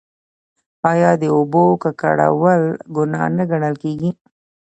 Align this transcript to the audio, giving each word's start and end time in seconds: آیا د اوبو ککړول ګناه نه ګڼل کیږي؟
آیا 0.91 1.11
د 1.21 1.23
اوبو 1.37 1.63
ککړول 1.83 2.61
ګناه 2.95 3.27
نه 3.37 3.43
ګڼل 3.51 3.75
کیږي؟ 3.83 4.11